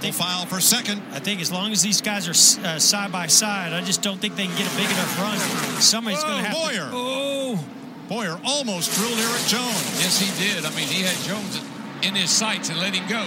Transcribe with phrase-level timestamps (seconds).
[0.00, 1.02] Double think- file for second.
[1.12, 4.20] I think as long as these guys are uh, side by side, I just don't
[4.20, 5.38] think they can get a big enough run.
[5.80, 6.90] Somebody's going to have Bowyer.
[6.90, 6.92] to.
[6.92, 7.64] Oh,
[8.08, 10.00] Bowyer almost drilled Erik Jones.
[10.00, 10.64] Yes, he did.
[10.64, 11.60] I mean, he had Jones
[12.02, 13.24] in his sights and let him go.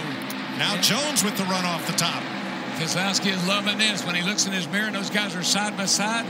[0.58, 2.22] Now Jones with the run off the top.
[2.76, 4.04] Keselowski is loving this.
[4.04, 6.26] When he looks in his mirror and those guys are side by side,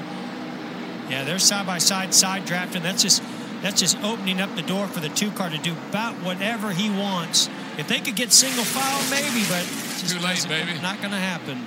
[1.08, 2.82] yeah, they're side by side, side drafting.
[2.82, 3.22] That's just
[3.62, 6.90] that's just opening up the door for the two car to do about whatever he
[6.90, 7.48] wants.
[7.77, 10.78] If they could get single file, maybe, but it's just Too late, doesn't- baby.
[10.80, 11.64] Not going to happen.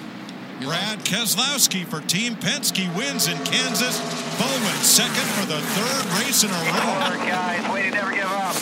[0.61, 3.99] Brad Keselowski for Team Penske wins in Kansas.
[4.39, 7.27] Bowman second for the third race in a row.
[7.27, 7.61] guys.
[7.72, 8.55] Way to never give up.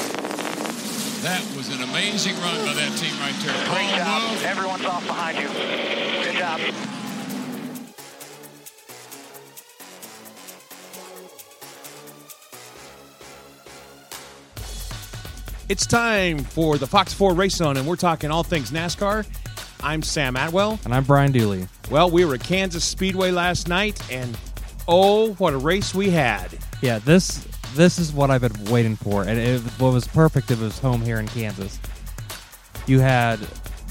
[1.24, 3.54] that was an amazing run by that team right there.
[3.72, 4.30] Great Paul job.
[4.30, 5.48] Wolfe, Everyone's off behind you.
[5.48, 6.60] Good job.
[15.68, 19.26] It's time for the Fox 4 Race Zone, and we're talking all things NASCAR.
[19.82, 20.80] I'm Sam Atwell.
[20.86, 21.68] And I'm Brian Dulle.
[21.90, 24.38] Well, we were at Kansas Speedway last night, and
[24.88, 26.56] oh, what a race we had.
[26.84, 30.52] Yeah, this this is what I've been waiting for, and it, what was perfect.
[30.52, 31.80] It was home here in Kansas.
[32.86, 33.40] You had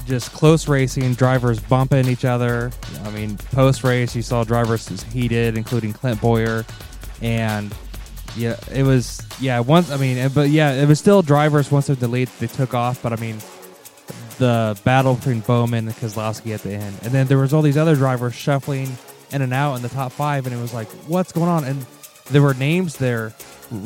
[0.05, 2.71] just close racing, drivers bumping each other.
[3.03, 6.63] I mean, post race, you saw drivers heated, including Clint Bowyer,
[7.21, 7.75] and
[8.35, 9.59] yeah, it was yeah.
[9.59, 13.01] Once I mean, but yeah, it was still drivers once they're delayed, they took off.
[13.01, 13.37] But I mean,
[14.37, 17.77] the battle between Bowman and Keselowski at the end, and then there was all these
[17.77, 18.89] other drivers shuffling
[19.31, 21.63] in and out in the top five, and it was like, what's going on?
[21.63, 21.85] And
[22.31, 23.33] there were names there.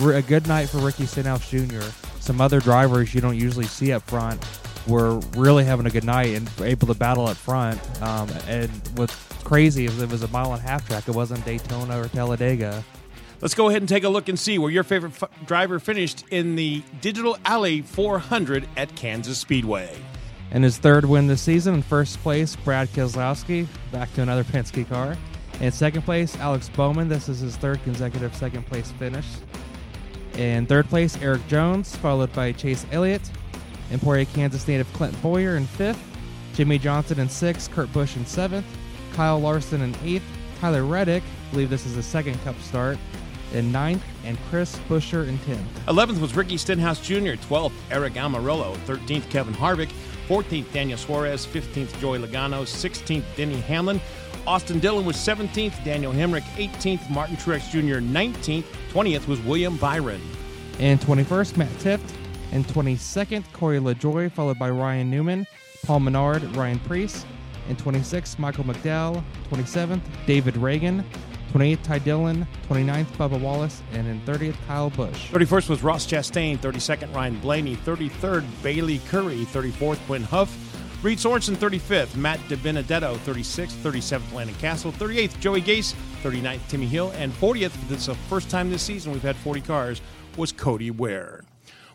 [0.01, 1.81] A good night for Ricky Stenhouse Jr.
[2.19, 4.43] Some other drivers you don't usually see up front
[4.87, 7.79] were really having a good night and able to battle up front.
[8.01, 11.07] Um, and what's crazy is it was a mile and a half track.
[11.07, 12.83] It wasn't Daytona or Talladega.
[13.41, 16.25] Let's go ahead and take a look and see where your favorite f- driver finished
[16.29, 19.95] in the Digital Alley 400 at Kansas Speedway.
[20.51, 24.87] In his third win this season, in first place, Brad Keselowski, back to another Penske
[24.89, 25.15] car.
[25.61, 27.07] In second place, Alex Bowman.
[27.07, 29.25] This is his third consecutive second place finish.
[30.37, 33.21] In third place, Erik Jones, followed by Chase Elliott.
[33.91, 36.01] Emporia, Kansas native Clint Bowyer in fifth.
[36.55, 37.71] Jimmie Johnson in sixth.
[37.71, 38.65] Kurt Busch in seventh.
[39.13, 40.25] Kyle Larson in eighth.
[40.59, 42.97] Tyler Reddick, I believe this is his second cup start,
[43.53, 44.03] in ninth.
[44.23, 45.85] And Chris Buescher in tenth.
[45.87, 49.91] 11th was Ricky Stenhouse Jr., 12th, Aric Almirola, 13th, Kevin Harvick,
[50.27, 53.99] 14th, Daniel Suarez, 15th, Joey Logano, 16th, Denny Hamlin.
[54.45, 60.21] Austin Dillon was 17th, Daniel Hemric, 18th, Martin Truex Jr., 19th, 20th was William Byron.
[60.79, 62.15] And 21st, Matt Tifft.
[62.51, 65.45] And 22nd, Corey LaJoie, followed by Ryan Newman,
[65.85, 67.25] Paul Menard, Ryan Preece.
[67.67, 69.23] And 26th, Michael McDowell.
[69.51, 71.03] 27th, David Ragan.
[71.51, 72.47] 28th, Ty Dillon.
[72.67, 73.81] 29th, Bubba Wallace.
[73.93, 75.31] And in 30th, Kyle Busch.
[75.31, 80.55] 31st was Ross Chastain, 32nd, Ryan Blaney, 33rd, Bayley Currey, 34th, Quin Houff,
[81.01, 87.11] Reed Sorenson, 35th, Matt DiBenedetto, 36th, 37th, Landon Cassill, 38th, Joey Gase, 39th, Timmy Hill,
[87.15, 90.01] and 40th, this is the first time this season we've had 40 cars,
[90.35, 91.43] was Cody Ware.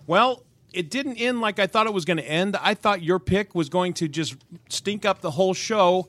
[0.06, 0.42] Well,
[0.72, 2.56] it didn't end like I thought it was going to end.
[2.56, 4.36] I thought your pick was going to just
[4.69, 6.09] stink up the whole show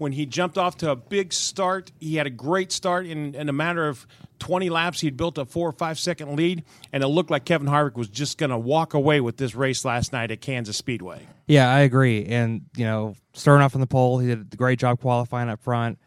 [0.00, 1.92] when he jumped off to a big start.
[2.00, 4.06] He had a great start in, in a matter of
[4.38, 5.02] 20 laps.
[5.02, 8.08] He'd built a four or five second lead, and it looked like Kevin Harvick was
[8.08, 11.26] just going to walk away with this race last night at Kansas Speedway.
[11.46, 12.24] Yeah, I agree.
[12.24, 15.60] And, you know, starting off in the pole, he did a great job qualifying up
[15.60, 15.98] front.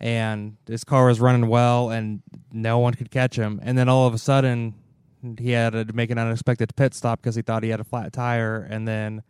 [0.00, 3.60] And his car was running well, and no one could catch him.
[3.62, 4.72] And then all of a sudden,
[5.38, 8.10] he had to make an unexpected pit stop because he thought he had a flat
[8.14, 8.66] tire.
[8.70, 9.22] And then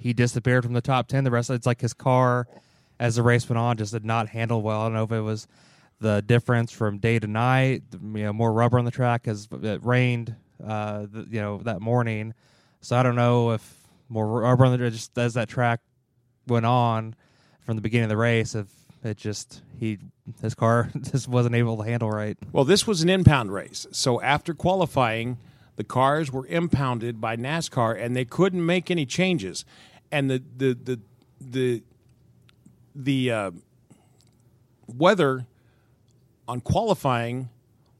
[0.00, 1.22] he disappeared from the top 10.
[1.22, 2.48] The rest, it's like his car,
[2.98, 4.82] as the race went on, just did not handle well.
[4.82, 5.46] I don't know if it was
[6.00, 9.84] the difference from day to night, you know, more rubber on the track because it
[9.84, 12.34] rained, uh, you know, that morning.
[12.80, 15.80] So I don't know if more rubber on the just as that track
[16.46, 17.14] went on
[17.64, 18.66] from the beginning of the race, if
[19.02, 19.98] it just he
[20.40, 22.36] his car just wasn't able to handle right.
[22.52, 23.86] Well, this was an impound race.
[23.92, 25.38] So after qualifying,
[25.76, 29.64] the cars were impounded by NASCAR and they couldn't make any changes.
[30.10, 31.00] And the the the
[31.40, 31.82] the
[32.94, 33.50] the uh,
[34.86, 35.46] weather
[36.46, 37.48] on qualifying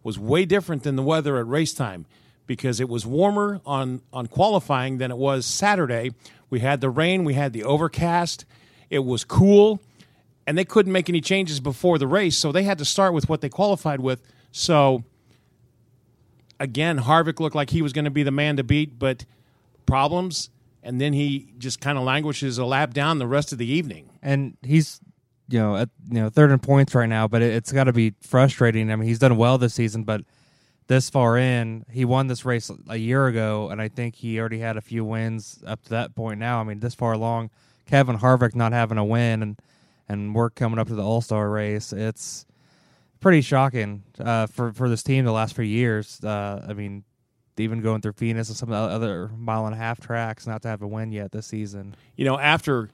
[0.02, 2.06] was way different than the weather at race time.
[2.46, 6.12] because it was warmer on on qualifying than it was Saturday.
[6.50, 8.44] We had the rain, we had the overcast.
[8.90, 9.80] It was cool,
[10.46, 13.28] and they couldn't make any changes before the race, so they had to start with
[13.28, 14.20] what they qualified with.
[14.52, 15.04] So
[16.60, 19.24] again, Harvick looked like he was going to be the man to beat, but
[19.86, 20.50] problems,
[20.84, 24.10] and then he just kind of languishes a lap down the rest of the evening.
[24.22, 25.00] and he's
[25.48, 27.92] you know at you know third in points right now, but it, it's got to
[27.92, 28.90] be frustrating.
[28.92, 30.22] I mean, he's done well this season, but
[30.86, 34.58] this far in, he won this race a year ago, and I think he already
[34.58, 36.38] had a few wins up to that point.
[36.38, 37.50] Now, I mean, this far along,
[37.86, 39.58] Kevin Harvick not having a win, and
[40.08, 41.92] and we're coming up to the All Star race.
[41.92, 42.46] It's
[43.20, 46.22] pretty shocking uh, for for this team the last few years.
[46.22, 47.04] Uh, I mean.
[47.56, 50.62] Even going through Phoenix and some of the other mile and a half tracks, not
[50.62, 51.94] to have a win yet this season.
[52.16, 52.90] You know, after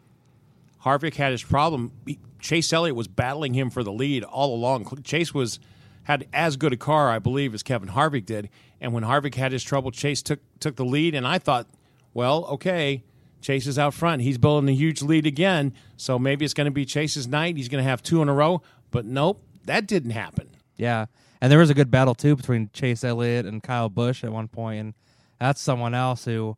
[0.84, 1.92] Harvick had his problem,
[2.40, 5.02] Chase Elliott was battling him for the lead all along.
[5.02, 5.60] Chase was
[6.04, 8.48] had as good a car, I believe, as Kevin Harvick did.
[8.80, 11.14] And when Harvick had his trouble, Chase took took the lead.
[11.14, 11.66] And I thought,
[12.14, 13.02] well, okay,
[13.40, 14.22] Chase is out front.
[14.22, 15.72] He's building a huge lead again.
[15.96, 17.56] So maybe it's going to be Chase's night.
[17.56, 18.62] He's going to have two in a row.
[18.90, 20.48] But nope, that didn't happen.
[20.76, 21.06] Yeah,
[21.40, 24.48] and there was a good battle too between Chase Elliott and Kyle Busch at one
[24.48, 24.94] point, and
[25.38, 26.56] that's someone else who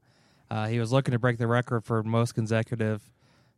[0.50, 3.02] uh, he was looking to break the record for most consecutive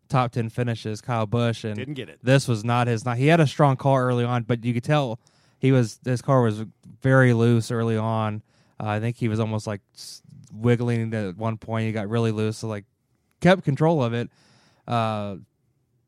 [0.08, 1.00] top ten finishes.
[1.00, 2.18] Kyle Busch and Didn't get it.
[2.22, 3.04] This was not his.
[3.04, 5.18] Not he had a strong car early on, but you could tell
[5.58, 6.64] he was his car was
[7.02, 8.42] very loose early on.
[8.78, 9.80] Uh, I think he was almost like
[10.52, 11.86] wiggling at one point.
[11.86, 12.84] He got really loose, so like
[13.40, 14.30] kept control of it.
[14.86, 15.36] Uh,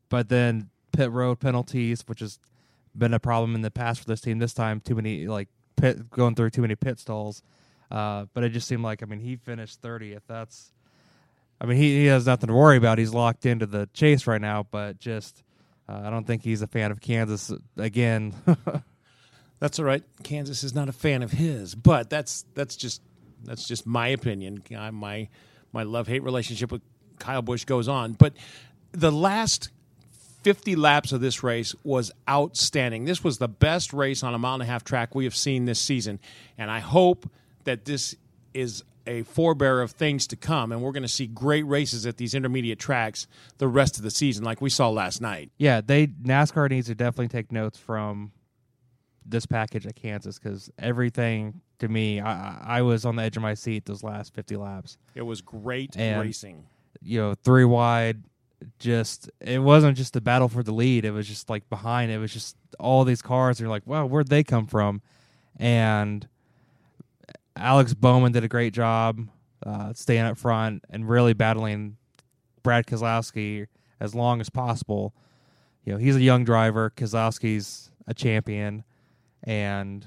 [0.09, 2.39] but then pit road penalties, which has
[2.97, 4.39] been a problem in the past for this team.
[4.39, 7.41] This time, too many like pit going through too many pit stalls.
[7.89, 10.23] Uh, but it just seemed like I mean he finished thirtieth.
[10.27, 10.71] That's
[11.59, 12.97] I mean he, he has nothing to worry about.
[12.97, 14.67] He's locked into the chase right now.
[14.69, 15.43] But just
[15.87, 18.33] uh, I don't think he's a fan of Kansas again.
[19.59, 20.03] That's all right.
[20.23, 23.01] Kansas is not a fan of his, but that's that's just
[23.43, 24.61] that's just my opinion.
[24.77, 25.29] I, my
[25.71, 26.83] my love hate relationship with
[27.17, 28.33] Kyle Busch goes on, but
[28.91, 29.69] the last
[30.47, 33.03] 50 laps of this race was outstanding.
[33.03, 35.65] This was the best race on a mile and a half track we have seen
[35.65, 36.21] this season,
[36.57, 37.29] and I hope
[37.65, 38.15] that this
[38.53, 42.15] is a forebearer of things to come, and we're going to see great races at
[42.15, 43.27] these intermediate tracks
[43.57, 45.51] the rest of the season, like we saw last night.
[45.57, 48.31] yeah, they NASCAR needs to definitely take notes from
[49.25, 53.43] this package at Kansas because everything to me, I, I was on the edge of
[53.43, 54.97] my seat those last fifty laps.
[55.13, 56.65] It was great And- racing.
[57.01, 58.23] you know, three wide.
[58.79, 61.05] Just it wasn't just a battle for the lead.
[61.05, 62.11] It was just like behind.
[62.11, 63.59] It was just all these cars.
[63.59, 65.01] You're like, wow, where'd they come from?
[65.57, 66.27] And
[67.55, 69.27] Alex Bowman did a great job
[69.65, 71.97] uh, staying up front and really battling
[72.63, 73.67] Brad Keselowski
[73.99, 75.13] as long as possible.
[75.83, 76.91] You know, he's a young driver.
[76.95, 78.83] Keselowski's a champion
[79.43, 80.05] and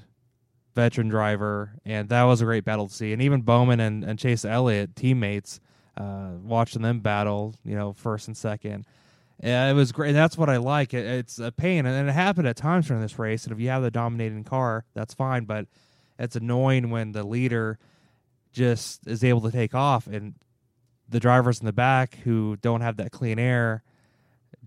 [0.75, 3.13] veteran driver, and that was a great battle to see.
[3.13, 5.59] And even Bowman and, and Chase Elliott, teammates,
[5.97, 8.85] uh, watching them battle, you know, first and second.
[9.41, 10.13] Yeah, it was great.
[10.13, 10.93] That's what I like.
[10.93, 13.43] It, it's a pain, and it happened at times during this race.
[13.45, 15.45] And if you have the dominating car, that's fine.
[15.45, 15.65] But
[16.19, 17.79] it's annoying when the leader
[18.53, 20.35] just is able to take off, and
[21.09, 23.83] the drivers in the back who don't have that clean air,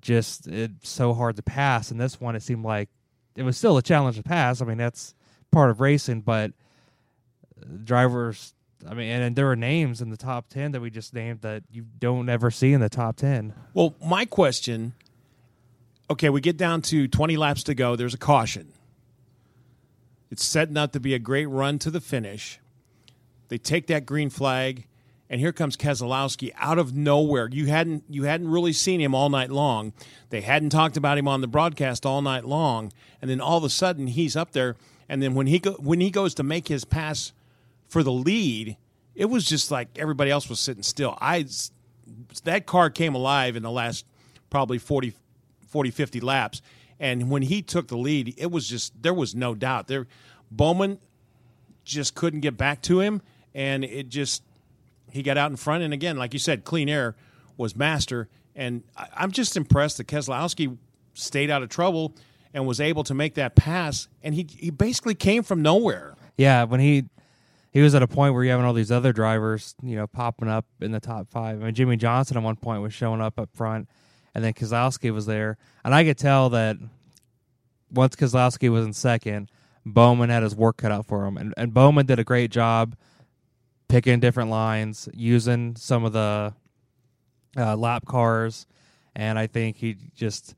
[0.01, 1.91] just it's so hard to pass.
[1.91, 2.91] And this one, it seemed like
[3.37, 4.61] it was still a challenge to pass.
[4.61, 5.15] I mean, that's
[5.53, 6.53] part of racing, but
[7.85, 8.55] drivers.
[8.89, 11.41] I mean, and, and there are names in the top ten that we just named
[11.41, 13.55] that you don't ever see in the top ten.
[13.73, 14.95] Well, my question
[16.11, 17.97] okay, we get down to 20 laps to go.
[17.97, 18.73] There's a caution.
[20.31, 22.59] It's setting up to be a great run to the finish.
[23.49, 24.87] They take that green flag,
[25.31, 27.49] and here comes Keselowski out of nowhere.
[27.51, 29.93] You hadn't you hadn't really seen him all night long.
[30.31, 32.93] They hadn't talked about him on the broadcast all night long,
[33.23, 34.77] and then all of a sudden he's up there.
[35.09, 37.33] And then when he go, when he goes to make his pass
[37.89, 38.77] for the lead,
[39.15, 41.17] it was just like everybody else was sitting still.
[41.21, 41.47] I
[42.45, 44.05] that car came alive in the last
[44.51, 45.15] probably 40,
[45.69, 46.63] 40 50 laps.
[47.01, 49.89] And when he took the lead, it was just there was no doubt.
[49.89, 50.07] There
[50.51, 50.99] Bowman
[51.85, 53.21] just couldn't get back to him
[53.55, 54.43] and it just
[55.11, 57.15] he got out in front and again, like you said, clean air
[57.57, 60.77] was master and I, I'm just impressed that Keselowski
[61.15, 62.15] stayed out of trouble
[62.53, 66.15] and was able to make that pass and he he basically came from nowhere.
[66.37, 67.05] Yeah, when he
[67.75, 70.49] he was at a point where you having all these other drivers, you know, popping
[70.49, 71.61] up in the top five.
[71.61, 73.89] I mean, Jimmie Johnson at one point was showing up up front,
[74.33, 76.77] and then Keselowski was there, and I could tell that
[77.91, 79.51] once Keselowski was in second,
[79.85, 82.97] Bowman had his work cut out for him, and, and Bowman did a great job
[83.89, 86.55] picking different lines, using some of the
[87.57, 88.69] uh, lap cars,
[89.17, 90.55] and I think he just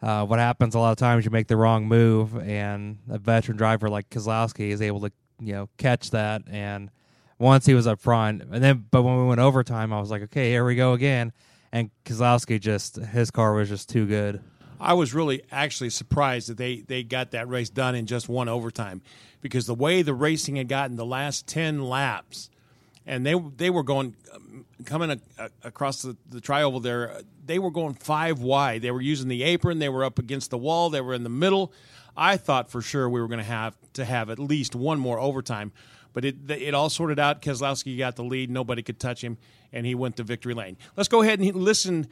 [0.00, 3.58] uh, what happens a lot of times you make the wrong move and a veteran
[3.58, 6.42] driver like Keselowski is able to you know catch that.
[6.48, 6.90] And
[7.38, 10.22] once he was up front, and then but when we went overtime, I was like,
[10.22, 11.32] okay, here we go again.
[11.72, 14.42] And Keselowski just his car was just too good.
[14.80, 18.48] I was really actually surprised that they, they got that race done in just one
[18.48, 19.02] overtime.
[19.42, 22.50] Because the way the racing had gotten the last 10 laps
[23.06, 27.58] and they they were going um, coming a, a, across the, the trioval there they
[27.58, 28.82] were going five wide.
[28.82, 29.78] They were using the apron.
[29.78, 30.90] They were up against the wall.
[30.90, 31.72] They were in the middle
[32.16, 35.18] I thought for sure we were going to have to have at least one more
[35.18, 35.72] overtime
[36.12, 39.38] but it it all sorted out Keselowski got the lead nobody could touch him
[39.72, 42.08] and he went to victory lane let's go ahead and listen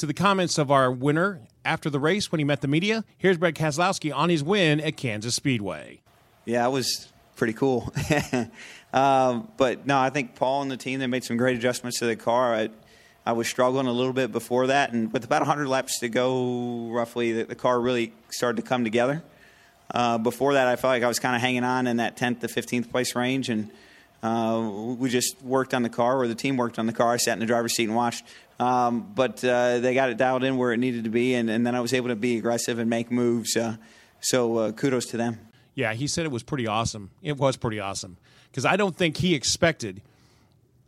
[0.00, 3.04] to the comments of our winner after the race when he met the media.
[3.18, 6.00] Here's Brad Keselowski on his win at Kansas Speedway.
[6.46, 7.92] Yeah, it was pretty cool.
[8.94, 12.06] um, but no, I think Paul and the team they made some great adjustments to
[12.06, 12.54] the car.
[12.54, 12.70] I,
[13.26, 16.88] I was struggling a little bit before that, and with about 100 laps to go,
[16.88, 19.22] roughly, the, the car really started to come together.
[19.92, 22.40] Uh, before that, I felt like I was kind of hanging on in that 10th
[22.40, 23.70] to 15th place range, and
[24.22, 27.12] uh, we just worked on the car, or the team worked on the car.
[27.12, 28.24] I sat in the driver's seat and watched.
[28.60, 31.66] Um, but uh, they got it dialed in where it needed to be, and, and,
[31.66, 33.56] then I was able to be aggressive and make moves.
[33.56, 33.76] Uh,
[34.20, 35.38] so uh, kudos to them.
[35.74, 37.10] Yeah, he said it was pretty awesome.
[37.22, 38.18] It was pretty awesome
[38.50, 40.02] because I don't think he expected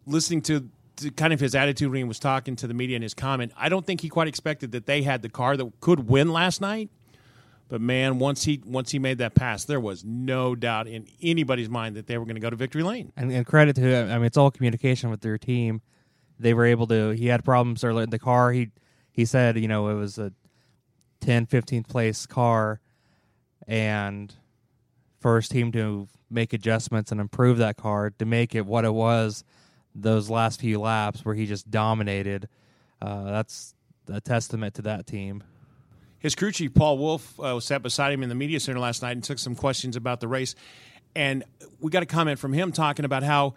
[0.07, 3.03] listening to, to, kind of his attitude when he was talking to the media and
[3.03, 3.53] his comment.
[3.57, 6.61] I don't think he quite expected that they had the car that could win last
[6.61, 6.91] night.
[7.73, 11.71] But man, once he once he made that pass, there was no doubt in anybody's
[11.71, 13.15] mind that they were going to go to victory lane.
[13.17, 14.11] And, and credit to him.
[14.11, 15.81] I mean, it's all communication with their team
[16.39, 17.13] they were able to.
[17.13, 18.53] He had problems early in the car.
[18.53, 18.69] He
[19.11, 20.35] he said, you know, it was a
[21.23, 22.79] 10, 15th place car,
[23.67, 24.35] and
[25.21, 29.45] first team to make adjustments and improve that car to make it what it was
[29.95, 32.51] those last few laps where he just dominated.
[33.01, 33.75] Uh, that's
[34.09, 35.43] a testament to that team.
[36.23, 39.13] His crew chief Paul Wolfe, uh, sat beside him in the media center last night
[39.13, 40.55] and took some questions about the race,
[41.17, 41.45] and
[41.81, 43.55] we got a comment from him talking about how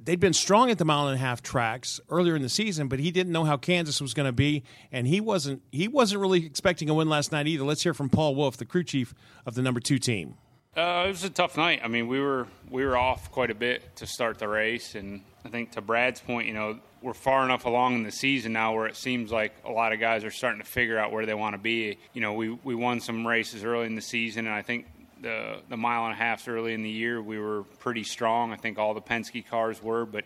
[0.00, 2.98] they'd been strong at the mile and a half tracks earlier in the season, but
[2.98, 4.62] he didn't know how Kansas was going to be,
[4.92, 7.64] and he wasn't he wasn't really expecting a win last night either.
[7.64, 9.14] Let's hear from Paul Wolfe, the crew chief
[9.44, 10.36] of the number two team.
[10.76, 11.80] Uh, it was a tough night.
[11.84, 15.20] I mean, we were we were off quite a bit to start the race, and
[15.44, 18.74] I think to Brad's point, you know, we're far enough along in the season now
[18.74, 21.34] where it seems like a lot of guys are starting to figure out where they
[21.34, 21.98] want to be.
[22.12, 24.86] You know, we we won some races early in the season, and I think
[25.20, 28.52] the the mile and a half early in the year, we were pretty strong.
[28.52, 30.24] I think all the Penske cars were, but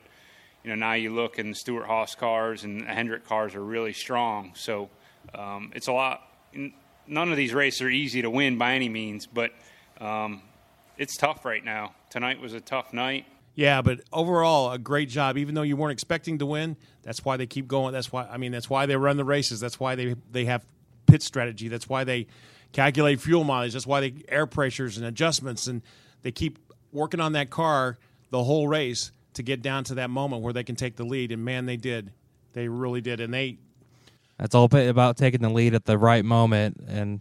[0.64, 3.62] you know now you look and the Stewart Haas cars and the Hendrick cars are
[3.62, 4.52] really strong.
[4.54, 4.88] So
[5.34, 6.22] um, it's a lot.
[7.06, 9.52] None of these races are easy to win by any means, but
[10.00, 10.42] um,
[10.96, 11.94] it's tough right now.
[12.10, 13.26] Tonight was a tough night.
[13.54, 15.36] Yeah, but overall, a great job.
[15.36, 17.92] Even though you weren't expecting to win, that's why they keep going.
[17.92, 19.58] That's why I mean, that's why they run the races.
[19.58, 20.64] That's why they they have
[21.06, 21.68] pit strategy.
[21.68, 22.28] That's why they
[22.72, 23.72] calculate fuel mileage.
[23.72, 25.82] That's why they air pressures and adjustments, and
[26.22, 26.58] they keep
[26.92, 27.98] working on that car
[28.30, 31.32] the whole race to get down to that moment where they can take the lead.
[31.32, 32.12] And man, they did.
[32.52, 33.20] They really did.
[33.20, 33.58] And they.
[34.38, 36.80] That's all about taking the lead at the right moment.
[36.86, 37.20] And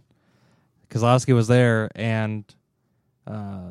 [0.90, 2.44] Keselowski was there, and
[3.28, 3.70] uh,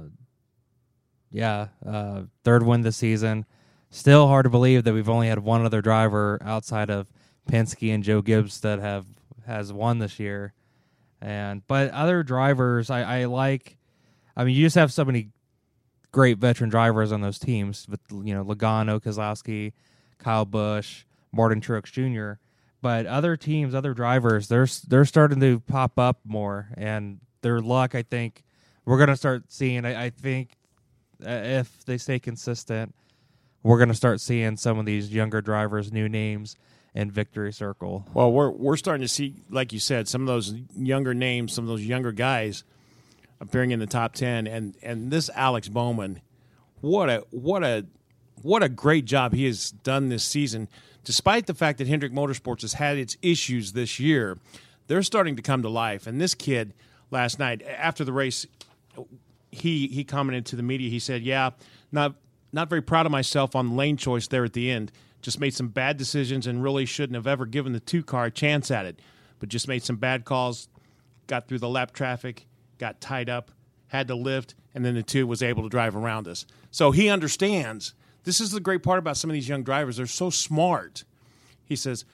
[1.31, 3.45] yeah, uh, third win this season.
[3.89, 7.11] Still hard to believe that we've only had one other driver outside of
[7.49, 9.05] Penske and Joe Gibbs that have
[9.45, 10.53] has won this year.
[11.21, 13.77] And but other drivers, I, I like.
[14.35, 15.29] I mean, you just have so many
[16.11, 19.73] great veteran drivers on those teams with you know Logano, Keselowski,
[20.19, 22.39] Kyle Busch, Martin Truex Jr.
[22.81, 27.95] But other teams, other drivers, they're they're starting to pop up more, and their luck.
[27.95, 28.43] I think
[28.87, 29.85] we're gonna start seeing.
[29.85, 30.51] I, I think
[31.21, 32.95] uh, if they stay consistent,
[33.61, 36.55] we're gonna start seeing some of these younger drivers, new names
[36.95, 38.05] and victory circle.
[38.13, 41.65] Well, we're we're starting to see, like you said, some of those younger names, some
[41.65, 42.63] of those younger guys
[43.41, 46.21] appearing in the top ten, and and this Alex Bowman,
[46.79, 47.85] what a what a
[48.41, 50.69] what a great job he has done this season.
[51.03, 54.37] Despite the fact that Hendrick Motorsports has had its issues this year,
[54.87, 56.07] they're starting to come to life.
[56.07, 56.73] And this kid
[57.11, 58.45] last night after the race,
[59.51, 60.89] he he commented to the media.
[60.89, 61.51] He said, "Yeah,
[61.91, 62.15] not
[62.51, 65.67] not very proud of myself on lane choice there at the end." just made some
[65.67, 68.99] bad decisions and really shouldn't have ever given the two car a chance at it,
[69.39, 70.69] but just made some bad calls,
[71.27, 73.51] got through the lap traffic, got tied up,
[73.87, 76.45] had to lift, and then the two was able to drive around us.
[76.71, 77.93] So he understands.
[78.23, 79.97] This is the great part about some of these young drivers.
[79.97, 81.03] They're so smart.
[81.65, 82.05] He says,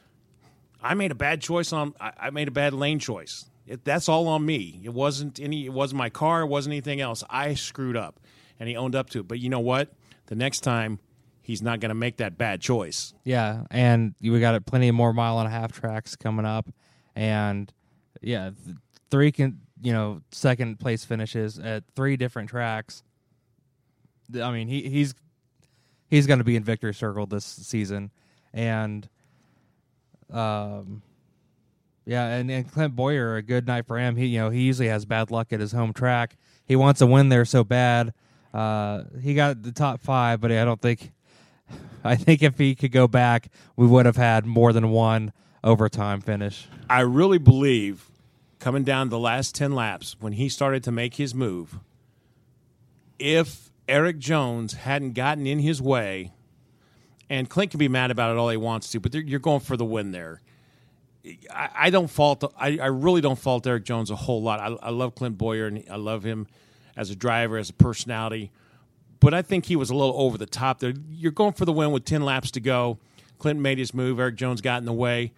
[0.81, 3.45] I made a bad choice on I made a bad lane choice.
[3.65, 4.81] It, that's all on me.
[4.83, 7.23] It wasn't any it wasn't my car, it wasn't anything else.
[7.29, 8.19] I screwed up.
[8.59, 9.27] And he owned up to it.
[9.27, 9.93] But you know what?
[10.27, 10.99] The next time
[11.43, 13.13] he's not going to make that bad choice.
[13.23, 16.67] Yeah, and we got plenty of more mile and a half tracks coming up,
[17.15, 17.71] and
[18.21, 18.51] yeah,
[19.11, 23.03] three can you know second place finishes at three different tracks.
[24.41, 25.13] I mean, he he's
[26.09, 28.11] he's going to be in victory circle this season,
[28.53, 29.07] and
[30.31, 31.03] um,
[32.05, 34.15] yeah, and, and Clint Bowyer, a good night for him.
[34.15, 36.37] He you know he usually has bad luck at his home track.
[36.65, 38.13] He wants a win there so bad.
[38.53, 41.11] Uh, he got the top five, but I don't think.
[42.03, 45.31] I think if he could go back, we would have had more than one
[45.63, 46.67] overtime finish.
[46.89, 48.09] I really believe
[48.59, 51.79] coming down the last 10 laps when he started to make his move,
[53.19, 56.31] if Erik Jones hadn't gotten in his way,
[57.29, 59.75] and Clint can be mad about it all he wants to, but you're going for
[59.75, 60.41] the win there.
[61.51, 62.53] I, I don't fault.
[62.57, 64.59] I, I, really don't fault Erik Jones a whole lot.
[64.59, 66.47] I, I love Clint Bowyer and I love him
[66.97, 68.51] as a driver, as a personality.
[69.19, 70.93] But I think he was a little over the top there.
[71.09, 72.99] You're going for the win with ten laps to go.
[73.39, 74.19] Clint made his move.
[74.19, 75.31] Erik Jones got in the way.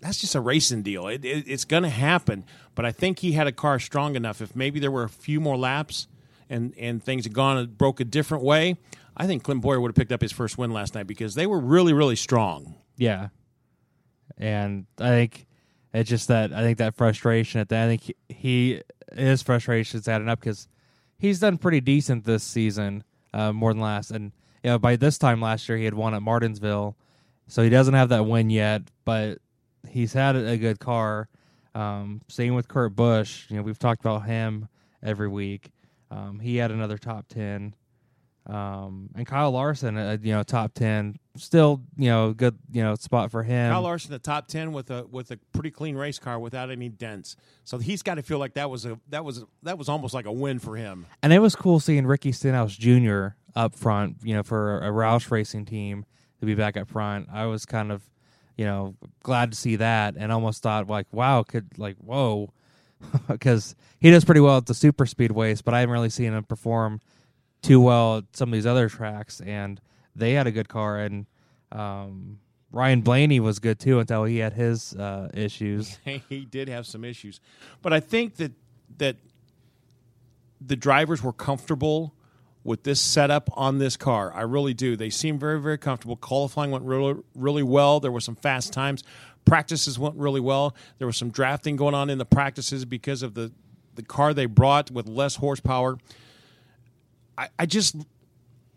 [0.00, 1.06] That's just a racing deal.
[1.06, 2.44] It, it, it's going to happen.
[2.74, 4.40] But I think he had a car strong enough.
[4.40, 6.08] If maybe there were a few more laps
[6.50, 8.76] and and things had gone and broke a different way,
[9.16, 11.46] I think Clint Bowyer would have picked up his first win last night because they
[11.46, 12.74] were really really strong.
[12.96, 13.28] Yeah,
[14.38, 15.46] and I think
[15.92, 18.82] it's just that I think that frustration at the I think he, he
[19.16, 20.68] his frustration is adding up because
[21.18, 24.10] he's done pretty decent this season, uh, more than last.
[24.10, 26.96] And you know, by this time last year, he had won at Martinsville,
[27.46, 28.82] so he doesn't have that win yet.
[29.04, 29.38] But
[29.88, 31.28] he's had a good car.
[31.74, 33.50] Um, same with Kurt Busch.
[33.50, 34.68] You know, we've talked about him
[35.02, 35.70] every week.
[36.10, 37.74] Um, he had another top ten.
[38.46, 42.94] Um, and Kyle Larson, uh, you know, top ten, still, you know, good, you know,
[42.94, 43.72] spot for him.
[43.72, 46.90] Kyle Larson, the top ten with a with a pretty clean race car without any
[46.90, 47.36] dents.
[47.64, 50.26] So he's got to feel like that was a that was that was almost like
[50.26, 51.06] a win for him.
[51.22, 53.28] And it was cool seeing Ricky Stenhouse Jr.
[53.56, 56.04] up front, you know, for a Roush racing team
[56.40, 57.28] to be back up front.
[57.32, 58.02] I was kind of,
[58.58, 62.52] you know, glad to see that, and almost thought like, wow, could like, whoa,
[63.28, 66.44] because he does pretty well at the super speedways, but I haven't really seen him
[66.44, 67.00] perform
[67.64, 69.80] too well at some of these other tracks, and
[70.14, 70.98] they had a good car.
[70.98, 71.26] And
[71.72, 72.38] um,
[72.70, 75.98] Ryan Blaney was good too until he had his uh, issues.
[76.28, 77.40] he did have some issues,
[77.82, 78.52] but I think that
[78.98, 79.16] that
[80.60, 82.14] the drivers were comfortable
[82.62, 84.32] with this setup on this car.
[84.34, 84.96] I really do.
[84.96, 86.16] They seemed very very comfortable.
[86.16, 87.98] Qualifying went really really well.
[87.98, 89.02] There were some fast times.
[89.46, 90.74] Practices went really well.
[90.98, 93.52] There was some drafting going on in the practices because of the
[93.94, 95.98] the car they brought with less horsepower.
[97.36, 97.96] I, I just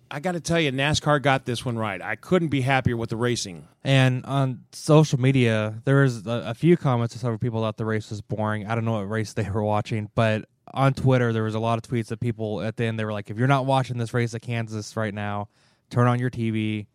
[0.09, 2.01] I got to tell you, NASCAR got this one right.
[2.01, 3.67] I couldn't be happier with the racing.
[3.83, 7.85] And on social media, there was a, a few comments of some people thought the
[7.85, 8.65] race was boring.
[8.67, 11.77] I don't know what race they were watching, but on Twitter, there was a lot
[11.77, 14.13] of tweets that people at the end they were like, "If you're not watching this
[14.13, 15.49] race at Kansas right now,
[15.89, 16.87] turn on your TV,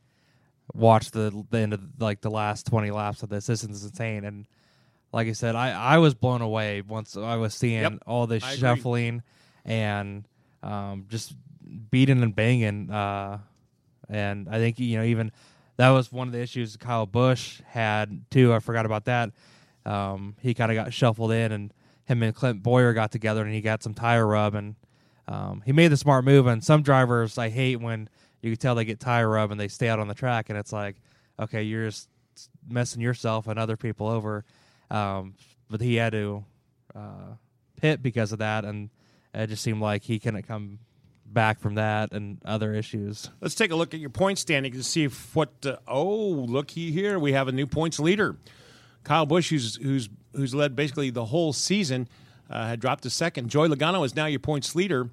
[0.75, 3.47] watch the the end of like the last 20 laps of this.
[3.47, 4.47] This is insane." And
[5.13, 8.43] like I said, I I was blown away once I was seeing Yep, all this
[8.43, 8.61] I agree.
[8.61, 9.23] shuffling
[9.65, 10.27] and
[10.63, 11.35] um, just
[11.91, 12.91] beating and banging.
[12.91, 13.39] Uh,
[14.09, 15.33] and I think you know even
[15.77, 18.53] that was one of the issues Kyle Busch had too.
[18.53, 19.31] I forgot about that.
[19.85, 23.53] Um, he kind of got shuffled in, and him and Clint Bowyer got together, and
[23.53, 24.77] he got some tire rub, and
[25.27, 26.47] um, he made the smart move.
[26.47, 28.09] And some drivers I hate when
[28.43, 30.59] you can tell they get tire rub and they stay out on the track, and
[30.59, 30.97] it's like,
[31.41, 32.09] okay, you're just
[32.69, 34.45] messing yourself and other people over.
[34.91, 35.35] Um,
[35.71, 36.45] but he had to
[36.95, 37.35] uh,
[37.81, 38.91] pit because of that, and
[39.35, 40.79] it just seemed like he couldn't come
[41.33, 43.31] back from that and other issues.
[43.41, 45.51] Let's take a look at your point standing to see if what.
[45.65, 48.37] Uh, oh, looky here, we have a new points leader.
[49.05, 52.09] Kyle Busch, who's who's who's led basically the whole season,
[52.51, 53.49] uh, had dropped to second.
[53.49, 55.11] Joey Logano is now your points leader,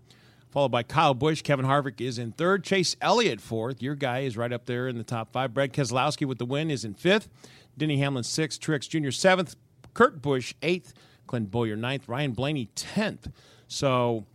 [0.49, 1.41] followed by Kyle Busch.
[1.41, 2.63] Kevin Harvick is in third.
[2.63, 3.82] Chase Elliott fourth.
[3.82, 5.53] Your guy is right up there in the top five.
[5.53, 7.29] Brad Keselowski with the win is in fifth.
[7.77, 8.60] Denny Hamlin sixth.
[8.62, 9.12] Truex Jr.
[9.12, 9.55] seventh.
[9.93, 10.93] Kurt Busch eighth.
[11.27, 12.08] Clint Bowyer ninth.
[12.08, 13.29] Ryan Blaney tenth.
[13.67, 14.25] So,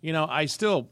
[0.00, 0.88] you know, I still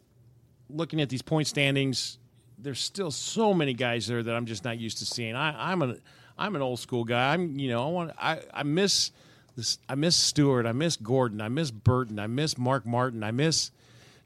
[0.74, 2.18] looking at these point standings.
[2.58, 5.34] There's still so many guys there that I'm just not used to seeing.
[5.34, 5.96] I, I'm a
[6.37, 7.32] I'm an old school guy.
[7.32, 9.12] I'm you know I want I I miss
[9.56, 9.78] this.
[9.88, 10.66] I miss Stewart.
[10.66, 11.40] I miss Gordon.
[11.40, 12.18] I miss Burton.
[12.18, 13.22] I miss Mark Martin.
[13.22, 13.70] I miss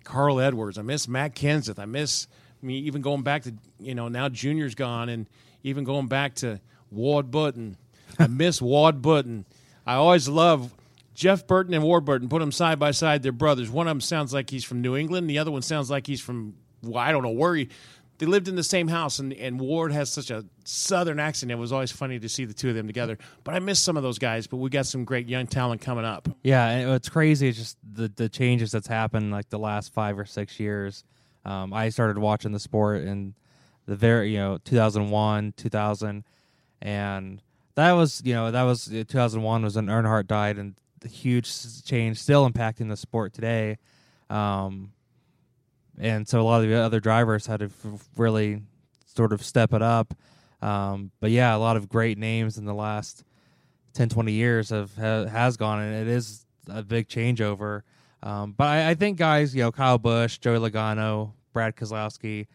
[0.05, 0.79] Carl Edwards.
[0.79, 1.79] I miss Matt Kenseth.
[1.79, 2.27] I miss
[2.63, 5.27] I mean even going back to you know now Junior's gone and
[5.63, 7.77] even going back to Ward Burton.
[8.19, 9.45] I miss Ward Burton.
[9.87, 10.73] I always love
[11.19, 12.29] Jeff Burton and Ward Burton.
[12.29, 13.25] Put them side by side.
[13.25, 13.69] They're brothers.
[13.69, 15.29] One of them sounds like he's from New England.
[15.29, 17.71] The other one sounds like he's from well, I don't know where he.
[18.19, 21.51] They lived in the same house, and, and Ward has such a southern accent.
[21.51, 23.19] It was always funny to see the two of them together.
[23.43, 24.47] But I miss some of those guys.
[24.47, 26.29] But we got some great young talent coming up.
[26.45, 30.25] Yeah, what's crazy is just the the changes that's happened like the last five or
[30.25, 31.03] six years.
[31.45, 33.35] Um, I started watching the sport in
[33.87, 36.25] the very you know 2001, 2000,
[36.81, 37.43] and
[37.75, 41.51] that was you know that was 2001 was when Earnhardt died, and huge
[41.85, 43.79] change still impacting the sport today.
[44.31, 44.93] Um,
[45.99, 47.71] and so a lot of the other drivers had to
[48.17, 48.63] really
[49.07, 50.15] sort of step it up.
[50.63, 53.25] Um, but yeah, a lot of great names in the last
[53.95, 57.83] 10, 20 years have ha, has gone, and it is a big changeover.
[58.23, 62.47] Um, but I, I think guys, you know, Kyle Busch, Joey Logano, Brad Keselowski,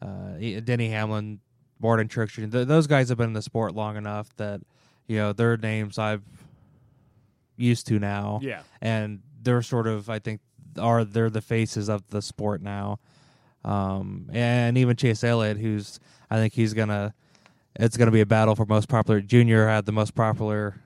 [0.00, 1.40] uh, Denny Hamlin,
[1.80, 4.60] Martin Truex, th- those guys have been in the sport long enough that
[5.08, 6.22] you know their names I've
[7.56, 8.40] used to now.
[8.42, 8.62] Yeah.
[8.80, 10.40] and they're sort of I think
[10.78, 12.98] are they're the faces of the sport now.
[13.64, 17.14] Um, and even Chase Elliott, who's I think he's gonna
[17.78, 19.20] it's gonna be a battle for most popular.
[19.20, 20.80] Junior had the most popular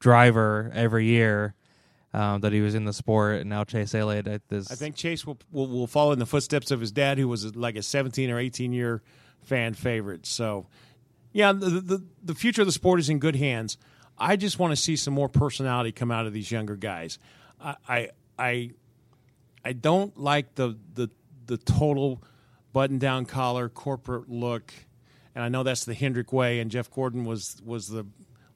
[0.00, 1.54] driver every year.
[2.12, 4.70] Um, that he was in the sport, and now Chase Elliott is.
[4.70, 7.56] I think Chase will, will will follow in the footsteps of his dad, who was
[7.56, 9.02] like a 17 or 18 year
[9.42, 10.24] fan favorite.
[10.24, 10.68] So,
[11.32, 13.78] yeah, the, the the future of the sport is in good hands.
[14.18, 17.18] I just want to see some more personality come out of these younger guys.
[17.60, 18.70] I I I,
[19.64, 21.10] I don't like the the
[21.46, 22.22] the total
[22.72, 24.72] button down collar corporate look,
[25.34, 26.60] and I know that's the Hendrick way.
[26.60, 28.06] And Jeff Gordon was was the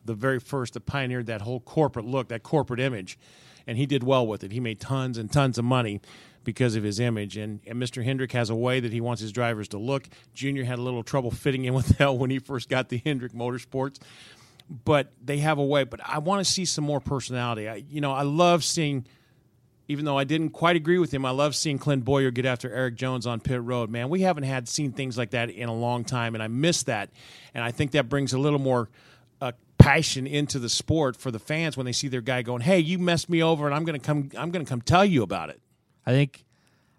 [0.04, 3.18] the very first that pioneered that whole corporate look, that corporate image,
[3.66, 4.52] and he did well with it.
[4.52, 6.00] He made tons and tons of money
[6.44, 7.36] because of his image.
[7.36, 8.02] And, and Mr.
[8.02, 10.08] Hendrick has a way that he wants his drivers to look.
[10.32, 13.32] Junior had a little trouble fitting in with that when he first got the Hendrick
[13.32, 13.98] Motorsports,
[14.68, 15.84] but they have a way.
[15.84, 17.68] But I want to see some more personality.
[17.68, 19.06] I, you know, I love seeing.
[19.90, 22.70] Even though I didn't quite agree with him, I love seeing Clint Bowyer get after
[22.70, 23.88] Erik Jones on pit road.
[23.88, 26.82] Man, we haven't had seen things like that in a long time, and I miss
[26.82, 27.08] that.
[27.54, 28.90] And I think that brings a little more
[29.40, 32.80] uh, passion into the sport for the fans when they see their guy going, "Hey,
[32.80, 34.30] you messed me over, and I'm going to come.
[34.36, 35.58] I'm going to come tell you about it."
[36.04, 36.44] I think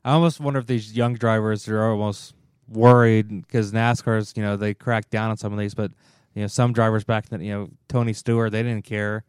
[0.03, 2.33] I almost wonder if these young drivers are almost
[2.67, 5.91] worried because NASCAR's you know they crack down on some of these, but
[6.33, 9.23] you know some drivers back then you know Tony Stewart they didn't care,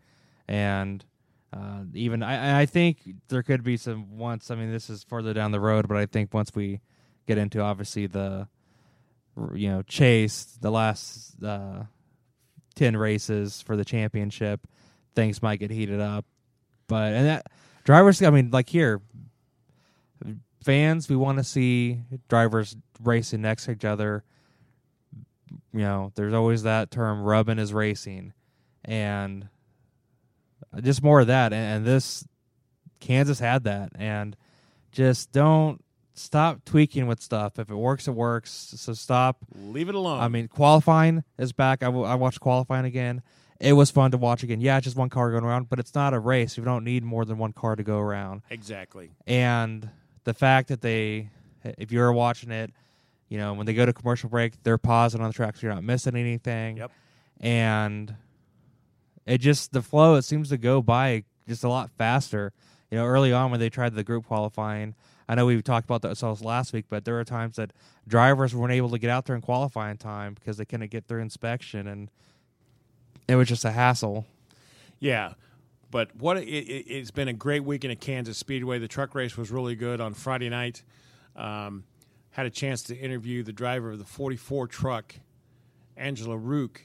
[0.49, 1.05] and
[1.53, 5.33] uh, even I I think there could be some once I mean this is further
[5.35, 6.81] down the road, but I think once we
[7.27, 8.49] get into obviously the
[9.55, 11.85] you know chase the last uh,
[12.75, 14.67] ten races for the championship,
[15.15, 16.25] things might get heated up,
[16.87, 17.47] but and that
[17.85, 19.01] drivers I mean like here
[20.63, 24.25] fans, we want to see drivers racing next to each other.
[25.73, 28.33] You know, there's always that term rubbing is racing.
[28.85, 29.49] And
[30.75, 31.53] uh, just more of that.
[31.53, 32.27] And, and this,
[32.99, 33.93] Kansas had that.
[33.95, 34.37] And
[34.93, 35.83] just don't
[36.15, 37.59] stop tweaking with stuff.
[37.59, 38.51] If it works, it works.
[38.77, 39.39] So stop.
[39.55, 40.21] Leave it alone.
[40.21, 41.83] I mean, qualifying is back.
[41.83, 43.23] I, w- I watched qualifying again.
[43.61, 44.61] It was fun to watch again.
[44.61, 46.57] Yeah, just one car going around, but it's not a race.
[46.57, 48.43] You don't need more than one car to go around.
[48.51, 49.11] exactly.
[49.27, 49.91] And
[50.25, 51.31] the fact that they,
[51.63, 52.73] if you're watching it,
[53.31, 55.75] you know, when they go to commercial break, they're pausing on the track so you're
[55.75, 56.77] not missing anything.
[56.77, 56.91] Yep.
[57.41, 58.15] And
[59.25, 62.53] it just, the flow, it seems to go by just a lot faster.
[62.91, 64.97] You know, early on when they tried the group qualifying,
[65.29, 67.73] I know we talked about that last week, but there were times that
[68.09, 71.23] drivers weren't able to get out there in qualifying time because they couldn't get through
[71.23, 72.11] inspection, and
[73.29, 74.27] it was just a hassle.
[74.99, 75.35] Yeah.
[75.93, 78.81] But what it, it, has been a great weekend at Kansas Speedway.
[78.81, 80.83] The truck race was really good on Friday night.
[81.37, 81.85] Um,
[82.41, 85.15] had a chance to interview the driver of the 44 truck,
[85.95, 86.79] Angela Ruch,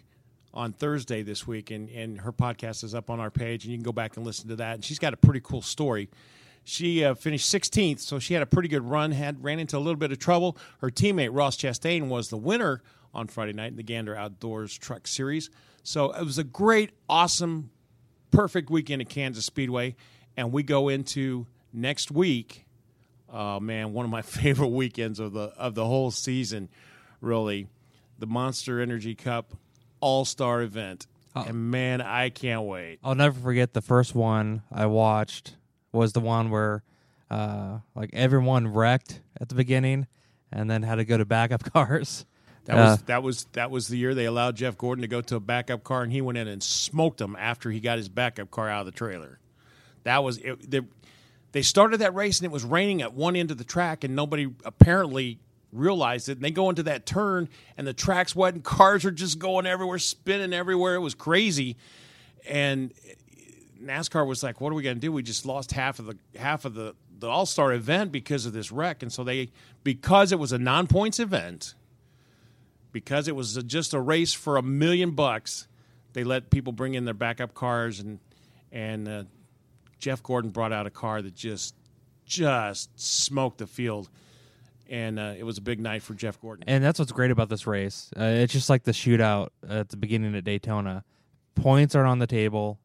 [0.54, 3.78] on Thursday this week, and, and her podcast is up on our page, and you
[3.78, 4.76] can go back and listen to that.
[4.76, 6.10] And she's got a pretty cool story.
[6.66, 9.14] She uh, finished 16th, so she had a pretty good run.
[9.14, 10.58] Had ran into a little bit of trouble.
[10.82, 12.82] Her teammate Ross Chastain was the winner
[13.14, 15.50] on Friday night in the Gander Outdoors Truck Series.
[15.84, 17.70] So it was a great, awesome
[18.30, 19.96] perfect weekend at Kansas Speedway,
[20.36, 22.65] and we go into next week.
[23.36, 26.70] Oh man, one of my favorite weekends of the of the whole season,
[27.20, 27.68] really,
[28.18, 29.54] the Monster Energy Cup
[30.00, 31.44] All Star event, oh.
[31.44, 33.00] and man, I can't wait.
[33.04, 35.58] I'll never forget the first one I watched
[35.92, 36.84] was the one where,
[37.30, 40.08] uh, like everyone wrecked at the beginning,
[40.50, 42.26] and then had to go to backup cars.
[42.64, 45.36] That was that was that was the year they allowed Jeff Gordon to go to
[45.36, 48.50] a backup car, and he went in and smoked them after he got his backup
[48.50, 49.40] car out of the trailer.
[50.04, 50.72] That was it.
[50.72, 50.82] They,
[51.56, 54.14] they started that race, and it was raining at one end of the track, and
[54.14, 55.40] nobody apparently
[55.72, 56.34] realized it.
[56.34, 59.66] And they go into that turn, and the track's wet, and cars are just going
[59.66, 60.96] everywhere, spinning everywhere.
[60.96, 61.78] It was crazy,
[62.46, 62.92] and
[63.82, 65.14] NASCAR was like, "What are we going to do?
[65.14, 68.52] We just lost half of the half of the the All Star event because of
[68.52, 69.50] this wreck." And so they,
[69.86, 71.74] because it was a non points event
[72.92, 75.70] because it was just a race for a million bucks,
[76.12, 78.20] they let people bring in their backup cars, and
[78.74, 79.24] and uh,
[80.00, 81.76] Jeff Gordon brought out a car that just
[82.26, 84.10] just smoked the field,
[84.90, 86.64] and uh, it was a big night for Jeff Gordon.
[86.68, 88.12] And that's what's great about this race.
[88.18, 91.04] Uh, it's just like the shootout at the beginning at Daytona.
[91.56, 92.80] Points are on the table.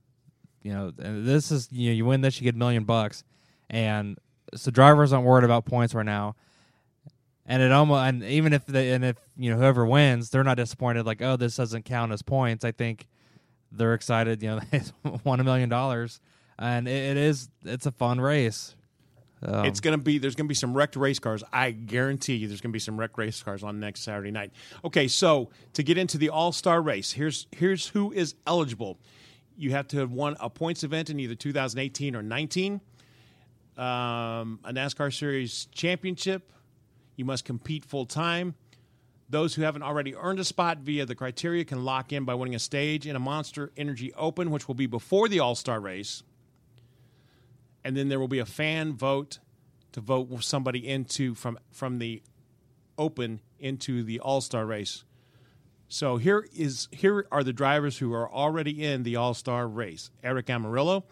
[0.63, 3.25] You know, and this is you know you win this, you get a million bucks,
[3.71, 4.19] and
[4.55, 6.35] so drivers aren't worried about points right now
[7.51, 10.57] and it almost and even if they and if you know whoever wins, they're not
[10.57, 11.05] disappointed.
[11.05, 12.65] Like, oh, this doesn't count as points.
[12.65, 13.09] I think
[13.73, 14.41] they're excited.
[14.41, 14.83] You know, they
[15.25, 16.21] won a million dollars,
[16.61, 18.77] and it, it is it's a fun race.
[19.43, 21.43] Um, it's to be there's to be some wrecked race cars.
[21.53, 24.53] I guarantee you there's to be some wrecked race cars on next Saturday night.
[24.85, 28.99] Okay, so to get into the All-Star race, here's here's who is eligible.
[29.57, 32.81] You have to have won a points event in either 2018 or 19,
[33.77, 36.53] um, a NASCAR Series championship.
[37.17, 38.55] You must compete full time.
[39.29, 42.57] Those who haven't already earned a spot via the criteria can lock in by winning
[42.57, 46.25] a stage in a Monster Energy Open, which will be before the All Star race
[47.85, 49.39] and then there will be a fan vote
[49.93, 52.23] to vote somebody into from from the
[52.99, 55.05] open into the all-star race.
[55.89, 60.11] So here is here are the drivers who are already in the all-star race.
[60.23, 61.03] Aric almirola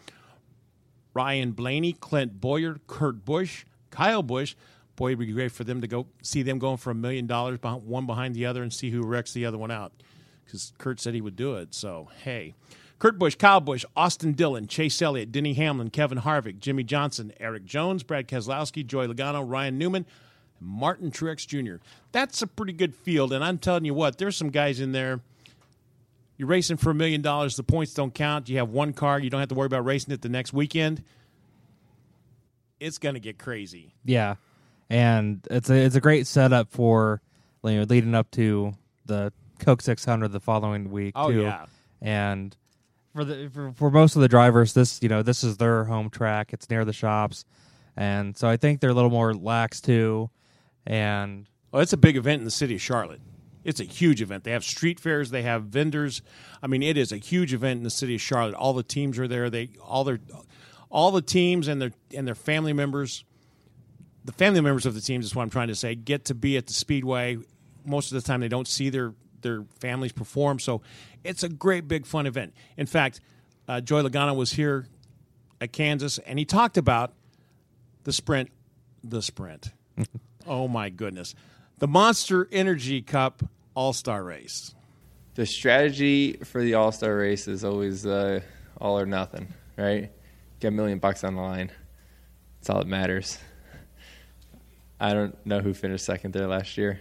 [1.13, 4.55] ryan blaney clint bowyer kurt busch kyle busch.
[4.95, 7.59] Boy it'd be great for them to go see them going for a million dollars
[7.61, 9.91] one behind the other and see who wrecks the other one out
[10.45, 11.73] because kurt said he would do it.
[11.73, 12.53] So hey
[12.99, 17.65] Kurt Busch, Kyle Busch, Austin Dillon, Chase Elliott, Denny Hamlin, Kevin Harvick, Jimmie Johnson, Erik
[17.65, 20.05] Jones, Brad Keselowski, Joey Logano, Ryan Newman,
[20.59, 21.81] Martin Truex Jr.
[22.11, 25.21] That's a pretty good field, and I'm telling you what, there's some guys in there.
[26.37, 27.55] You're racing for a million dollars.
[27.55, 28.47] The points don't count.
[28.47, 29.19] You have one car.
[29.19, 31.03] You don't have to worry about racing it the next weekend.
[32.79, 33.93] It's going to get crazy.
[34.05, 34.35] Yeah,
[34.89, 37.21] and it's a it's a great setup for
[37.63, 38.73] you know leading up to
[39.05, 41.13] the Coke 600 the following week.
[41.17, 41.41] Oh too.
[41.41, 41.65] yeah,
[42.01, 42.55] and
[43.13, 46.09] for the for, for most of the drivers, this you know this is their home
[46.09, 46.53] track.
[46.53, 47.45] It's near the shops,
[47.95, 50.29] and so I think they're a little more lax too.
[50.85, 53.21] And well, it's a big event in the city of Charlotte.
[53.63, 54.43] It's a huge event.
[54.43, 55.31] They have street fairs.
[55.31, 56.21] They have vendors.
[56.63, 58.55] I mean, it is a huge event in the city of Charlotte.
[58.55, 59.49] All the teams are there.
[59.49, 60.19] They all their
[60.89, 63.25] all the teams and their and their family members.
[64.25, 65.95] The family members of the teams is what I'm trying to say.
[65.95, 67.37] Get to be at the speedway.
[67.85, 70.59] Most of the time, they don't see their their families perform.
[70.59, 70.81] So
[71.23, 72.53] it's a great, big, fun event.
[72.77, 73.21] In fact,
[73.67, 74.87] uh, Joey Logano was here
[75.61, 77.13] at Kansas, and he talked about
[78.03, 78.49] the sprint.
[79.03, 79.71] The sprint.
[80.47, 81.35] oh my goodness,
[81.79, 83.43] the Monster Energy Cup
[83.75, 84.73] All Star Race.
[85.35, 88.41] The strategy for the All Star Race is always uh,
[88.79, 89.47] all or nothing,
[89.77, 90.11] right?
[90.59, 91.71] Get a million bucks on the line.
[92.59, 93.37] That's all that matters.
[94.99, 96.99] I don't know who finished second there last year.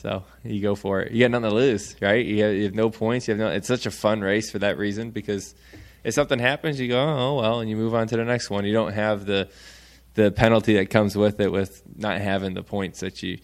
[0.00, 1.12] So you go for it.
[1.12, 2.24] You got nothing to lose, right?
[2.24, 3.28] You have, you have, no points.
[3.28, 3.48] You have no.
[3.48, 5.54] It's such a fun race for that reason because
[6.04, 8.64] if something happens, you go, oh well, and you move on to the next one.
[8.64, 9.50] You don't have the
[10.14, 13.38] the penalty that comes with it with not having the points that you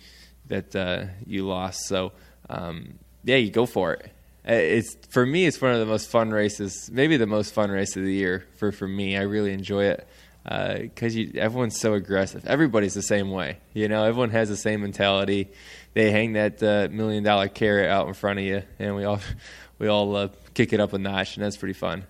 [0.47, 1.87] that uh, you lost.
[1.87, 2.13] So
[2.49, 4.11] um, yeah, you go for it.
[4.49, 7.71] Uh, it's for me, it's one of the most fun races, maybe the most fun
[7.71, 9.17] race of the year for for me.
[9.17, 10.09] I really enjoy it
[10.49, 12.47] because uh, everyone's so aggressive.
[12.47, 13.59] Everybody's the same way.
[13.75, 15.51] You know, everyone has the same mentality
[15.97, 19.19] they hang that uh, million dollar carrot out in front of you, and we all
[19.79, 22.05] we all uh, kick it up a notch, and that's pretty fun.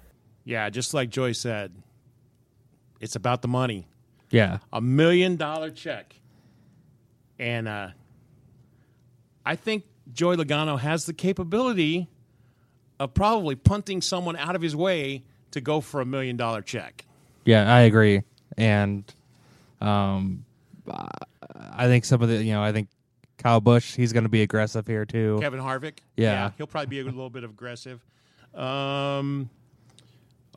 [0.45, 1.73] Yeah, just like Joy said,
[3.01, 3.87] it's about the money.
[4.31, 6.17] Yeah, a million dollar check,
[7.39, 7.91] and uh,
[9.45, 12.09] I think Joey Logano has the capability
[12.99, 15.23] of probably punting someone out of his way
[15.53, 17.05] to go for a million dollar check.
[17.47, 18.23] Yeah, I agree,
[18.59, 19.05] and
[19.81, 20.45] um,
[20.89, 22.89] I think some of the you know I think
[23.39, 25.39] Kyle Busch, he's going to be aggressive here too.
[25.41, 26.31] Kevin Harvick, yeah.
[26.31, 28.05] yeah, he'll probably be a little bit aggressive.
[28.53, 29.49] Um,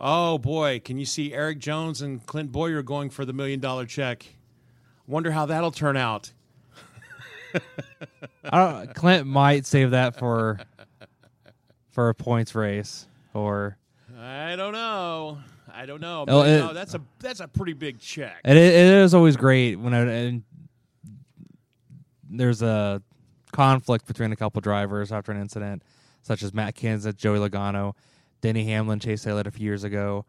[0.02, 3.86] oh boy, can you see Erik Jones and Clint Bowyer going for the million dollar
[3.86, 4.25] check?
[5.06, 6.32] Wonder how that'll turn out.
[8.95, 10.60] Clint might save that for
[11.91, 13.78] for a points race, or
[14.19, 15.39] I don't know.
[15.73, 16.25] I don't know.
[16.27, 18.41] Oh, it, no, that's a that's a pretty big check.
[18.43, 20.43] It, it is always great when I, and
[22.29, 23.01] there's a
[23.51, 25.84] conflict between a couple drivers after an incident,
[26.21, 27.93] such as Matt Kenseth, Joey Logano,
[28.41, 30.25] Denny Hamlin, Chase Elliott a few years ago.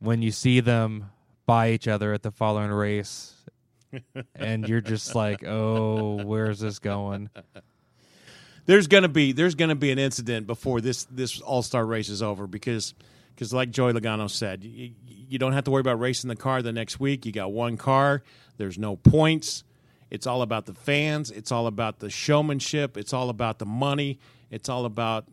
[0.00, 1.10] When you see them
[1.46, 3.34] by each other at the following race,
[4.34, 7.30] and you're just like, "Oh, where's this going?"
[8.66, 12.22] There's gonna be there's gonna be an incident before this this All Star race is
[12.22, 12.92] over because
[13.38, 16.60] because like Joey Logano said, you, you don't have to worry about racing the car
[16.60, 17.24] the next week.
[17.24, 18.24] You got one car.
[18.56, 19.62] There's no points.
[20.10, 21.30] It's all about the fans.
[21.30, 22.96] It's all about the showmanship.
[22.96, 24.18] It's all about the money.
[24.50, 25.28] It's all about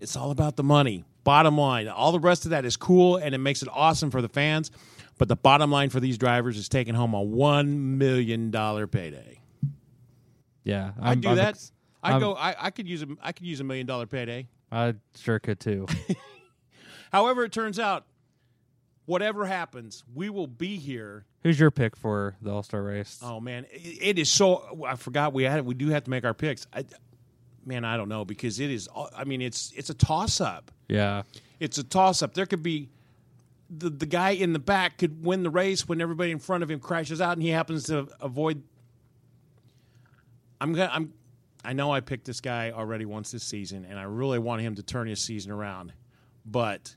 [0.00, 1.04] it's all about the money.
[1.22, 4.22] Bottom line, all the rest of that is cool and it makes it awesome for
[4.22, 4.70] the fans.
[5.18, 9.40] But the bottom line for these drivers is taking home a one million dollar payday.
[10.64, 11.70] Yeah, i do I'm that.
[12.02, 12.32] I'm, go.
[12.32, 13.08] I, I could use a.
[13.20, 14.48] I could use a million dollar payday.
[14.72, 15.86] I sure could too.
[17.10, 18.06] However, it turns out
[19.06, 21.24] whatever happens, we will be here.
[21.42, 23.18] Who's your pick for the All Star race?
[23.22, 24.84] Oh man, it, it is so.
[24.86, 26.66] I forgot we had we do have to make our picks.
[26.72, 26.84] I,
[27.64, 28.88] man, I don't know because it is.
[28.94, 30.70] Uh, I mean, it's it's a toss up.
[30.88, 31.22] Yeah.
[31.58, 32.34] It's a toss up.
[32.34, 32.88] There could be
[33.70, 36.70] the the guy in the back could win the race when everybody in front of
[36.70, 38.62] him crashes out and he happens to avoid.
[40.60, 40.90] I'm gonna.
[40.92, 41.14] I'm.
[41.62, 44.76] I know I picked this guy already once this season, and I really want him
[44.76, 45.92] to turn his season around,
[46.46, 46.94] but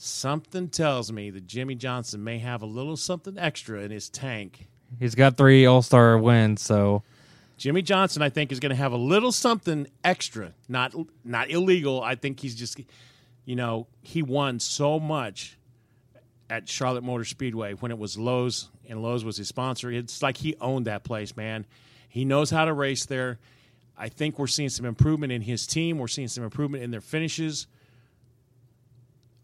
[0.00, 4.66] something tells me that Jimmie Johnson may have a little something extra in his tank.
[4.98, 7.02] He's got three All Star wins, so
[7.58, 12.02] Jimmie Johnson, I think, is going to have a little something extra, not not illegal.
[12.02, 12.80] I think he's just,
[13.44, 15.58] you know, he won so much
[16.48, 19.90] at Charlotte Motor Speedway when it was Lowe's and Lowe's was his sponsor.
[19.90, 21.66] It's like he owned that place, man.
[22.08, 23.38] He knows how to race there.
[23.96, 25.98] I think we're seeing some improvement in his team.
[25.98, 27.66] We're seeing some improvement in their finishes.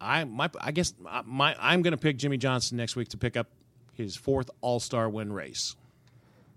[0.01, 3.37] I my I guess my I'm going to pick Jimmie Johnson next week to pick
[3.37, 3.49] up
[3.93, 5.77] his fourth All Star win race.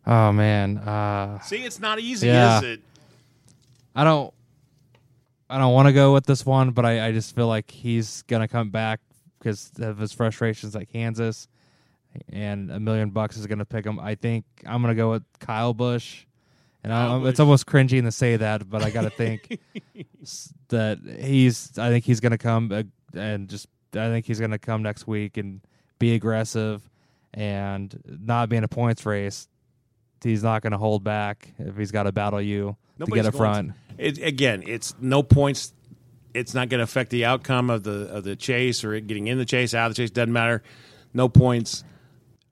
[0.05, 0.77] Oh man.
[0.77, 2.57] Uh, See, it's not easy, yeah.
[2.57, 2.81] is it?
[3.95, 4.33] I don't.
[5.49, 8.21] I don't want to go with this one, but I, I just feel like he's
[8.23, 8.99] gonna come back
[9.39, 11.47] because of his frustrations at Kansas,
[12.31, 13.99] and a million bucks is gonna pick him.
[13.99, 16.25] I think I'm gonna go with Kyle Busch,
[16.83, 19.59] and I, it's almost cringy to say that, but I gotta think
[20.69, 21.77] that he's.
[21.79, 23.67] I think he's gonna come uh, and just.
[23.93, 25.61] I think he's gonna come next week and
[25.97, 26.87] be aggressive,
[27.33, 29.47] and not be in a points race.
[30.23, 33.37] He's not gonna hold back if he's got to battle you Nobody's to get a
[33.37, 33.71] front.
[33.97, 35.73] to- It, again, it's no points.
[36.33, 39.25] It's not going to affect the outcome of the of the chase or it getting
[39.27, 40.11] in the chase, out of the chase.
[40.11, 40.61] Doesn't matter.
[41.13, 41.83] No points.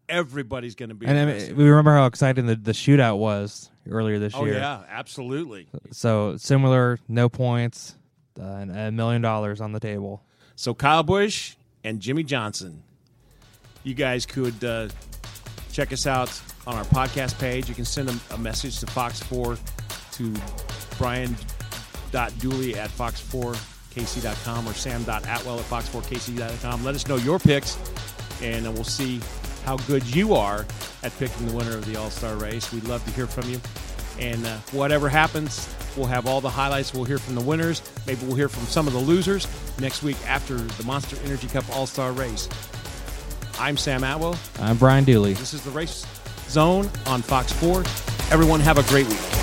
[0.09, 1.05] Everybody's going to be.
[1.05, 4.55] And I mean, we remember how exciting the, the shootout was earlier this oh year.
[4.55, 5.67] yeah, absolutely.
[5.91, 7.95] So similar, no points,
[8.39, 10.23] uh, and a million dollars on the table.
[10.57, 12.81] So Kyle Busch and Jimmie Johnson,
[13.83, 14.89] you guys could uh,
[15.71, 16.29] check us out
[16.65, 17.69] on our podcast page.
[17.69, 19.55] You can send a, a message to Fox Four
[20.13, 20.33] to
[20.97, 26.83] Brian.Dulle at Fox4KC.com or Sam.Atwell at Fox4KC.com.
[26.83, 27.77] Let us know your picks,
[28.41, 29.21] and we'll see
[29.63, 30.65] how good you are
[31.03, 32.73] at picking the winner of the All Star race.
[32.73, 33.61] We'd love to hear from you.
[34.19, 36.93] And uh, whatever happens, we'll have all the highlights.
[36.93, 37.81] We'll hear from the winners.
[38.05, 39.47] Maybe we'll hear from some of the losers
[39.79, 42.47] next week after the Monster Energy Cup All Star race.
[43.59, 44.37] I'm Sam Atwell.
[44.59, 45.33] I'm Brian Dulle.
[45.33, 46.05] This is the Race
[46.47, 47.79] Zone on Fox 4.
[48.31, 49.36] Everyone, have a great week.